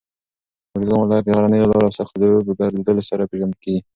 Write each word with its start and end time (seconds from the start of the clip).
اروزګان 0.73 0.99
ولایت 1.01 1.23
د 1.25 1.29
غرنیو 1.37 1.69
لاره 1.71 1.85
او 1.87 1.95
سختو 1.97 2.17
درو 2.21 2.45
په 2.47 2.53
درلودلو 2.59 3.07
سره 3.09 3.29
پېژندل 3.29 3.59
کېږي. 3.63 3.81